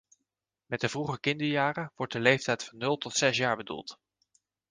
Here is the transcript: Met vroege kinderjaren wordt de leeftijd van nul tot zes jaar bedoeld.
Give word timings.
Met 0.65 0.85
vroege 0.91 1.19
kinderjaren 1.19 1.91
wordt 1.95 2.13
de 2.13 2.19
leeftijd 2.19 2.63
van 2.63 2.77
nul 2.77 2.97
tot 2.97 3.13
zes 3.13 3.37
jaar 3.37 3.57
bedoeld. 3.57 3.99